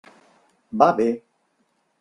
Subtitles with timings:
[0.83, 1.07] Va bé.